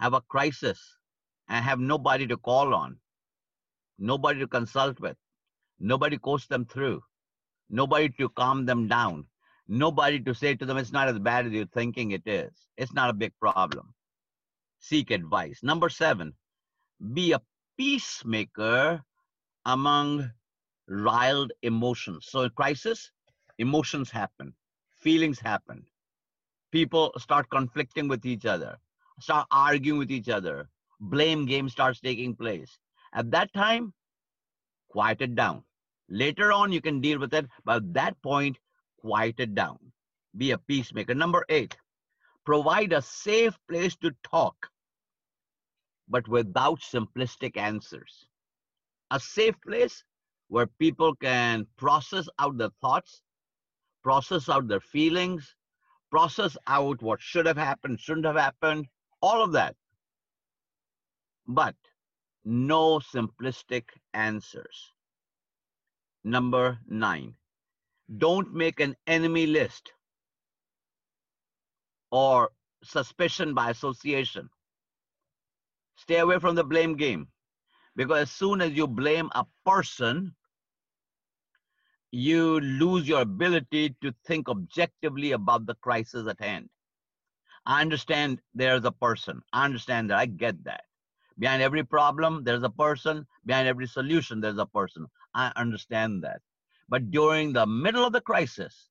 have 0.00 0.14
a 0.14 0.22
crisis 0.22 0.80
and 1.48 1.64
have 1.64 1.80
nobody 1.80 2.26
to 2.28 2.36
call 2.38 2.74
on, 2.74 2.98
nobody 3.98 4.40
to 4.40 4.48
consult 4.48 5.00
with, 5.00 5.16
nobody 5.80 6.18
coach 6.18 6.48
them 6.48 6.66
through, 6.66 7.02
nobody 7.70 8.08
to 8.18 8.28
calm 8.30 8.66
them 8.66 8.88
down, 8.88 9.26
nobody 9.68 10.20
to 10.20 10.34
say 10.34 10.54
to 10.54 10.66
them, 10.66 10.76
it's 10.76 10.92
not 10.92 11.08
as 11.08 11.18
bad 11.18 11.46
as 11.46 11.52
you're 11.52 11.66
thinking 11.66 12.12
it 12.12 12.26
is. 12.26 12.52
It's 12.76 12.92
not 12.92 13.10
a 13.10 13.14
big 13.14 13.32
problem 13.40 13.94
seek 14.82 15.10
advice. 15.10 15.60
Number 15.62 15.88
seven, 15.88 16.34
be 17.14 17.32
a 17.32 17.40
peacemaker 17.78 19.02
among 19.64 20.30
riled 20.88 21.52
emotions. 21.62 22.26
So 22.28 22.42
in 22.42 22.50
crisis, 22.50 23.10
emotions 23.58 24.10
happen, 24.10 24.52
feelings 25.00 25.38
happen. 25.38 25.84
People 26.72 27.12
start 27.18 27.48
conflicting 27.50 28.08
with 28.08 28.26
each 28.26 28.44
other, 28.44 28.76
start 29.20 29.46
arguing 29.50 29.98
with 29.98 30.10
each 30.10 30.28
other. 30.28 30.68
Blame 31.00 31.46
game 31.46 31.68
starts 31.68 32.00
taking 32.00 32.34
place. 32.34 32.78
At 33.12 33.30
that 33.32 33.52
time, 33.52 33.92
quiet 34.88 35.20
it 35.20 35.34
down. 35.34 35.64
Later 36.08 36.52
on, 36.52 36.72
you 36.72 36.80
can 36.80 37.00
deal 37.00 37.18
with 37.18 37.34
it, 37.34 37.46
but 37.64 37.76
at 37.76 37.94
that 37.94 38.22
point, 38.22 38.56
quiet 39.02 39.38
it 39.38 39.54
down. 39.54 39.78
Be 40.36 40.52
a 40.52 40.58
peacemaker. 40.58 41.14
Number 41.14 41.44
eight, 41.48 41.76
provide 42.46 42.92
a 42.92 43.02
safe 43.02 43.58
place 43.68 43.96
to 43.96 44.12
talk 44.22 44.72
but 46.12 46.28
without 46.28 46.80
simplistic 46.80 47.56
answers. 47.56 48.26
A 49.10 49.18
safe 49.18 49.54
place 49.66 50.04
where 50.48 50.66
people 50.66 51.14
can 51.14 51.66
process 51.78 52.28
out 52.38 52.58
their 52.58 52.74
thoughts, 52.82 53.22
process 54.02 54.48
out 54.48 54.68
their 54.68 54.80
feelings, 54.80 55.56
process 56.10 56.56
out 56.66 57.02
what 57.02 57.20
should 57.20 57.46
have 57.46 57.56
happened, 57.56 57.98
shouldn't 57.98 58.26
have 58.26 58.36
happened, 58.36 58.86
all 59.22 59.42
of 59.42 59.52
that. 59.52 59.74
But 61.46 61.76
no 62.44 62.98
simplistic 62.98 63.84
answers. 64.12 64.92
Number 66.24 66.78
nine, 66.86 67.34
don't 68.18 68.52
make 68.52 68.80
an 68.80 68.96
enemy 69.06 69.46
list 69.46 69.92
or 72.10 72.50
suspicion 72.84 73.54
by 73.54 73.70
association. 73.70 74.48
Stay 75.96 76.18
away 76.18 76.38
from 76.38 76.54
the 76.54 76.64
blame 76.64 76.96
game. 76.96 77.28
Because 77.94 78.22
as 78.22 78.30
soon 78.30 78.60
as 78.60 78.72
you 78.72 78.86
blame 78.86 79.30
a 79.34 79.44
person, 79.66 80.34
you 82.10 82.60
lose 82.60 83.08
your 83.08 83.22
ability 83.22 83.94
to 84.02 84.14
think 84.26 84.48
objectively 84.48 85.32
about 85.32 85.66
the 85.66 85.74
crisis 85.76 86.26
at 86.28 86.40
hand. 86.40 86.68
I 87.64 87.80
understand 87.80 88.40
there's 88.54 88.84
a 88.84 88.92
person. 88.92 89.40
I 89.52 89.64
understand 89.64 90.10
that. 90.10 90.18
I 90.18 90.26
get 90.26 90.62
that. 90.64 90.82
Behind 91.38 91.62
every 91.62 91.84
problem, 91.84 92.44
there's 92.44 92.62
a 92.62 92.70
person. 92.70 93.26
Behind 93.46 93.68
every 93.68 93.86
solution, 93.86 94.40
there's 94.40 94.58
a 94.58 94.66
person. 94.66 95.06
I 95.34 95.52
understand 95.56 96.24
that. 96.24 96.40
But 96.88 97.10
during 97.10 97.52
the 97.52 97.66
middle 97.66 98.04
of 98.04 98.12
the 98.12 98.20
crisis, 98.20 98.88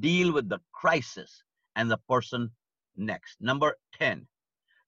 deal 0.00 0.32
with 0.32 0.48
the 0.48 0.60
crisis 0.72 1.42
and 1.76 1.90
the 1.90 1.98
person 2.08 2.50
next. 2.96 3.40
Number 3.40 3.76
10, 3.98 4.26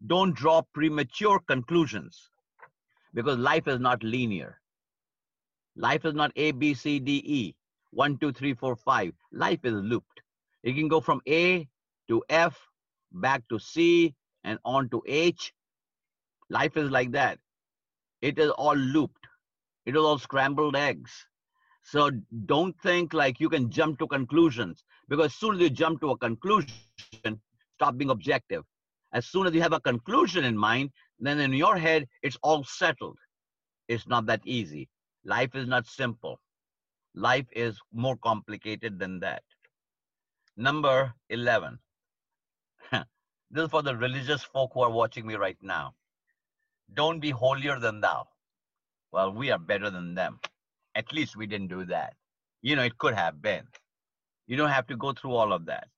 don't 0.07 0.35
draw 0.35 0.63
premature 0.75 1.41
conclusions 1.41 2.31
because 3.15 3.39
life 3.39 3.67
is 3.67 3.81
not 3.81 4.03
linear. 4.03 4.61
Life 5.77 6.05
is 6.05 6.15
not 6.15 6.33
A, 6.37 6.53
B, 6.53 6.75
C, 6.75 6.99
D, 6.99 7.23
E, 7.25 7.55
one, 7.91 8.19
two, 8.19 8.33
three, 8.33 8.55
four, 8.55 8.77
five. 8.77 9.13
Life 9.33 9.61
is 9.65 9.75
looped. 9.75 10.21
You 10.63 10.75
can 10.75 10.89
go 10.89 11.01
from 11.01 11.21
A 11.29 11.67
to 12.09 12.23
F, 12.29 12.59
back 13.13 13.43
to 13.49 13.59
C, 13.59 14.15
and 14.45 14.59
on 14.65 14.89
to 14.91 15.03
H. 15.07 15.53
Life 16.51 16.77
is 16.77 16.91
like 16.91 17.13
that. 17.13 17.39
It 18.23 18.39
is 18.39 18.51
all 18.51 18.77
looped. 18.77 19.27
It 19.85 19.97
is 19.97 20.03
all 20.03 20.19
scrambled 20.19 20.77
eggs. 20.77 21.27
So 21.87 22.11
don't 22.45 22.77
think 22.83 23.15
like 23.15 23.41
you 23.41 23.49
can 23.49 23.71
jump 23.71 23.99
to 24.01 24.07
conclusions 24.07 24.85
because 25.09 25.27
as 25.27 25.35
soon 25.35 25.55
as 25.55 25.61
you 25.61 25.71
jump 25.71 26.01
to 26.01 26.11
a 26.11 26.19
conclusion, 26.19 26.69
stop 27.77 27.97
being 27.97 28.11
objective 28.11 28.65
as 29.17 29.27
soon 29.27 29.47
as 29.47 29.55
you 29.55 29.63
have 29.63 29.73
a 29.73 29.81
conclusion 29.81 30.45
in 30.45 30.57
mind, 30.57 30.91
then 31.19 31.41
in 31.41 31.55
your 31.55 31.77
head, 31.79 32.07
it's 32.23 32.37
all 32.43 32.65
settled. 32.65 33.19
It's 33.89 34.07
not 34.07 34.27
that 34.27 34.43
easy. 34.45 34.91
Life 35.25 35.55
is 35.55 35.67
not 35.67 35.87
simple. 35.87 36.39
Life 37.15 37.47
is 37.53 37.79
more 37.93 38.17
complicated 38.19 38.99
than 38.99 39.21
that. 39.21 39.43
Number 40.57 41.15
11. 41.31 41.79
this 42.93 43.65
is 43.65 43.71
for 43.71 43.83
the 43.83 43.97
religious 43.97 44.45
folk 44.45 44.73
who 44.75 44.81
are 44.81 44.91
watching 44.91 45.27
me 45.27 45.37
right 45.37 45.57
now. 45.63 45.95
Don't 46.93 47.21
be 47.21 47.31
holier 47.31 47.79
than 47.79 48.01
thou. 48.01 48.29
Well, 49.13 49.33
we 49.33 49.51
are 49.51 49.59
better 49.59 49.89
than 49.89 50.15
them. 50.15 50.41
At 50.97 51.13
least 51.13 51.37
we 51.37 51.47
didn't 51.47 51.69
do 51.69 51.85
that. 51.87 52.15
You 52.63 52.75
know, 52.75 52.83
it 52.83 52.99
could 52.99 53.15
have 53.15 53.43
been. 53.43 53.65
You 54.47 54.57
don't 54.57 54.71
have 54.71 54.87
to 54.89 54.97
go 54.97 55.13
through 55.13 55.35
all 55.35 55.53
of 55.53 55.67
that. 55.67 55.89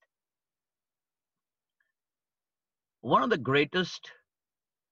One 3.01 3.23
of 3.23 3.31
the 3.31 3.39
greatest 3.39 4.11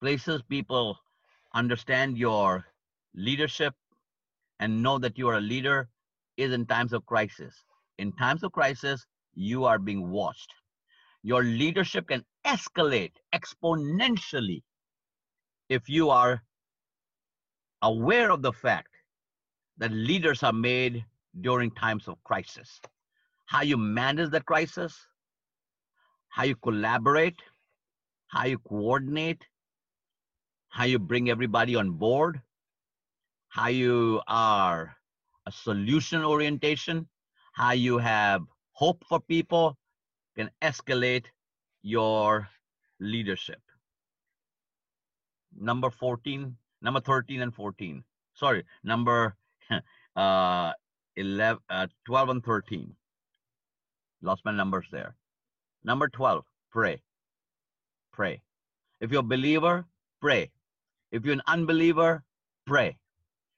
places 0.01 0.43
people 0.49 0.97
understand 1.55 2.17
your 2.17 2.67
leadership 3.15 3.75
and 4.61 4.83
know 4.83 4.99
that 4.99 5.19
you 5.19 5.29
are 5.29 5.39
a 5.39 5.41
leader 5.41 5.89
is 6.37 6.53
in 6.53 6.67
times 6.67 6.93
of 6.93 7.05
crisis. 7.07 7.55
In 7.99 8.13
times 8.13 8.45
of 8.45 8.53
crisis, 8.53 9.05
you 9.35 9.65
are 9.65 9.79
being 9.79 10.09
watched. 10.11 10.53
Your 11.23 11.43
leadership 11.43 12.07
can 12.09 12.25
escalate 12.47 13.13
exponentially 13.35 14.63
if 15.69 15.89
you 15.89 16.11
are 16.11 16.43
aware 17.83 18.31
of 18.31 18.43
the 18.43 18.53
fact 18.53 18.96
that 19.79 19.93
leaders 19.93 20.43
are 20.43 20.53
made 20.53 21.05
during 21.41 21.71
times 21.71 22.09
of 22.09 22.23
crisis. 22.25 22.81
How 23.47 23.63
you 23.63 23.77
manage 23.77 24.31
the 24.31 24.41
crisis, 24.41 24.97
how 26.29 26.45
you 26.45 26.57
collaborate, 26.57 27.41
how 28.29 28.45
you 28.45 28.59
coordinate, 28.59 29.43
how 30.69 30.85
you 30.85 30.99
bring 30.99 31.31
everybody 31.31 31.77
on 31.77 31.93
board, 31.93 32.41
how 33.49 33.69
you 33.69 34.21
are 34.27 34.97
a 35.47 35.53
solution 35.53 36.25
orientation, 36.25 37.09
how 37.53 37.73
you 37.73 37.99
have 37.99 38.43
hope 38.73 39.05
for 39.09 39.21
people 39.21 39.77
can 40.37 40.51
escalate 40.61 41.25
your 41.83 42.49
leadership. 43.01 43.61
Number 45.59 45.89
14, 45.89 46.55
number 46.83 47.01
13 47.01 47.41
and 47.41 47.55
14. 47.55 48.05
Sorry, 48.35 48.65
number 48.85 49.37
uh, 50.17 50.73
11, 51.17 51.63
uh, 51.71 51.87
12 52.07 52.29
and 52.29 52.45
13. 52.45 52.95
Lost 54.23 54.43
my 54.45 54.53
numbers 54.53 54.87
there. 54.91 55.15
Number 55.85 56.09
12, 56.09 56.45
pray. 56.73 57.03
Pray. 58.13 58.43
If 59.01 59.11
you're 59.11 59.21
a 59.21 59.23
believer, 59.23 59.85
pray. 60.21 60.51
If 61.13 61.25
you're 61.25 61.35
an 61.35 61.43
unbeliever, 61.47 62.25
pray. 62.67 62.97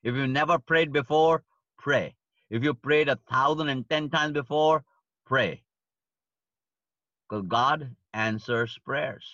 If 0.03 0.15
you've 0.15 0.31
never 0.31 0.59
prayed 0.59 0.93
before, 0.93 1.43
pray. 1.79 2.15
If 2.51 2.63
you 2.63 2.75
prayed 2.75 3.09
a 3.09 3.19
thousand 3.31 3.69
and 3.69 3.89
ten 3.89 4.11
times 4.11 4.33
before, 4.33 4.85
pray. 5.27 5.63
Because 7.29 7.45
God 7.47 7.95
answers 8.15 8.79
prayers. 8.85 9.25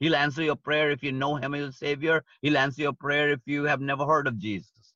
He'll 0.00 0.14
answer 0.14 0.42
your 0.42 0.56
prayer 0.56 0.90
if 0.90 1.02
you 1.02 1.12
know 1.12 1.36
Him 1.36 1.54
as 1.54 1.68
a 1.68 1.72
Savior. 1.72 2.24
He'll 2.42 2.56
answer 2.56 2.82
your 2.82 2.92
prayer 2.92 3.30
if 3.30 3.40
you 3.46 3.64
have 3.64 3.80
never 3.80 4.06
heard 4.06 4.26
of 4.26 4.38
Jesus. 4.38 4.94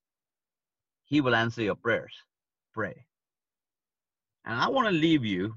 He 1.12 1.20
will 1.20 1.34
answer 1.34 1.60
your 1.60 1.74
prayers. 1.74 2.14
Pray. 2.72 3.04
And 4.46 4.58
I 4.58 4.68
want 4.68 4.88
to 4.88 4.94
leave 4.94 5.26
you 5.26 5.56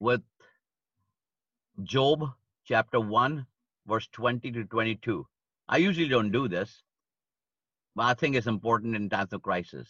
with 0.00 0.20
Job 1.84 2.28
chapter 2.64 2.98
1, 2.98 3.46
verse 3.86 4.08
20 4.10 4.50
to 4.50 4.64
22. 4.64 5.24
I 5.68 5.76
usually 5.76 6.08
don't 6.08 6.32
do 6.32 6.48
this, 6.48 6.82
but 7.94 8.06
I 8.06 8.14
think 8.14 8.34
it's 8.34 8.48
important 8.48 8.96
in 8.96 9.08
times 9.08 9.32
of 9.32 9.42
crisis. 9.42 9.86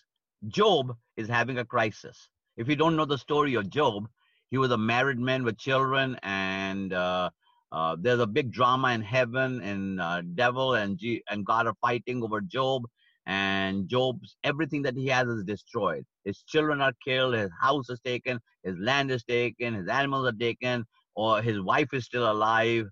Job 0.49 0.95
is 1.17 1.27
having 1.27 1.57
a 1.57 1.65
crisis. 1.65 2.29
If 2.59 2.69
you 2.69 2.77
don't 2.77 2.97
know 2.97 3.07
the 3.07 3.17
story 3.17 3.55
of 3.55 3.71
Job, 3.71 4.07
he 4.51 4.59
was 4.59 4.71
a 4.71 4.77
married 4.77 5.19
man 5.19 5.45
with 5.45 5.57
children, 5.57 6.19
and 6.23 6.93
uh, 6.93 7.31
uh, 7.73 7.97
there's 7.99 8.21
a 8.21 8.27
big 8.27 8.53
drama 8.53 8.93
in 8.93 9.01
heaven, 9.01 9.63
and 9.63 9.99
uh, 9.99 10.21
devil 10.35 10.75
and 10.75 10.99
G- 10.99 11.23
and 11.31 11.47
God 11.47 11.67
are 11.67 11.77
fighting 11.81 12.23
over 12.23 12.43
Job, 12.43 12.85
and 13.26 13.88
Job's 13.88 14.37
everything 14.45 14.83
that 14.83 14.97
he 14.97 15.07
has 15.09 15.26
is 15.28 15.45
destroyed. 15.45 16.04
His 16.25 16.43
children 16.43 16.81
are 16.81 16.93
killed, 17.04 17.35
his 17.35 17.50
house 17.61 17.88
is 17.90 18.00
taken, 18.04 18.38
his 18.62 18.76
land 18.78 19.11
is 19.11 19.25
taken, 19.25 19.75
his 19.75 19.88
animals 19.88 20.26
are 20.28 20.37
taken, 20.38 20.85
or 21.14 21.43
his 21.43 21.61
wife 21.61 21.92
is 21.92 22.05
still 22.05 22.31
alive, 22.31 22.87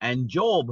and 0.00 0.28
Job 0.28 0.70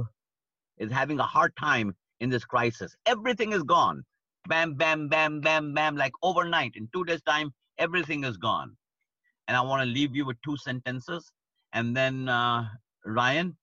is 0.77 0.91
having 0.91 1.19
a 1.19 1.23
hard 1.23 1.55
time 1.57 1.95
in 2.19 2.29
this 2.29 2.45
crisis. 2.45 2.95
Everything 3.05 3.53
is 3.53 3.63
gone. 3.63 4.03
Bam, 4.47 4.75
bam, 4.75 5.09
bam, 5.09 5.41
bam, 5.41 5.73
bam, 5.73 5.95
like 5.95 6.13
overnight. 6.23 6.73
In 6.75 6.87
two 6.93 7.03
days' 7.03 7.21
time, 7.23 7.51
everything 7.77 8.23
is 8.23 8.37
gone. 8.37 8.75
And 9.47 9.57
I 9.57 9.61
want 9.61 9.81
to 9.81 9.89
leave 9.93 10.15
you 10.15 10.25
with 10.25 10.37
two 10.41 10.57
sentences. 10.57 11.31
And 11.73 11.95
then, 11.95 12.29
uh, 12.29 12.65
Ryan, 13.05 13.57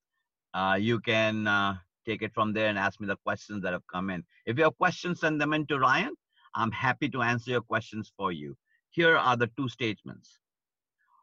uh, 0.52 0.76
you 0.81 1.00
can 1.00 1.46
uh, 1.46 1.76
take 2.05 2.23
it 2.23 2.35
from 2.35 2.53
there 2.53 2.69
and 2.69 2.79
ask 2.79 3.01
me 3.01 3.07
the 3.07 3.17
questions 3.17 3.62
that 3.62 3.73
have 3.73 3.87
come 3.93 4.11
in. 4.11 4.25
If 4.47 4.59
you 4.59 4.64
have 4.64 4.79
questions, 4.79 5.21
send 5.21 5.40
them 5.40 5.55
in 5.55 5.67
to 5.67 5.79
Ryan. 5.79 6.14
I'm 6.55 6.71
happy 6.71 7.09
to 7.11 7.23
answer 7.23 7.53
your 7.53 7.62
questions 7.62 8.12
for 8.17 8.33
you. 8.33 8.57
Here 8.90 9.17
are 9.17 9.37
the 9.37 9.51
two 9.57 9.69
statements 9.69 10.38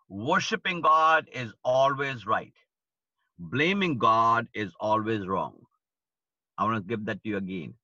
Worshipping 0.10 0.82
God 0.82 1.30
is 1.34 1.54
always 1.64 2.28
right, 2.28 2.54
blaming 3.40 3.98
God 3.98 4.48
is 4.54 4.74
always 4.80 5.26
wrong. 5.26 5.56
I 6.58 6.66
want 6.66 6.78
to 6.78 6.90
give 6.90 7.06
that 7.06 7.24
to 7.24 7.30
you 7.30 7.38
again. 7.38 7.76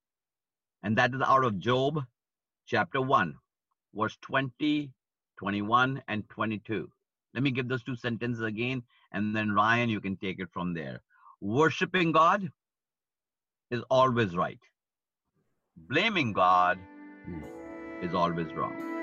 And 0.84 0.98
that 0.98 1.14
is 1.14 1.22
out 1.22 1.46
of 1.46 1.60
Job 1.60 2.04
chapter 2.66 3.02
1, 3.02 3.36
verse 3.96 4.18
20, 4.22 4.92
21, 5.40 6.04
and 6.08 6.30
22. 6.30 6.90
Let 7.34 7.44
me 7.44 7.52
give 7.52 7.70
those 7.70 7.84
two 7.84 7.96
sentences 7.96 8.44
again, 8.44 8.84
and 9.14 9.36
then 9.36 9.54
Ryan, 9.54 9.90
you 9.90 10.02
can 10.02 10.18
take 10.18 10.40
it 10.40 10.50
from 10.52 10.74
there. 10.74 11.02
Worshipping 11.40 12.12
God 12.12 12.52
is 13.72 13.82
always 13.90 14.36
right. 14.36 14.60
Blaming 15.90 16.34
God 16.34 16.80
is 18.02 18.14
always 18.14 18.48
wrong. 18.54 18.97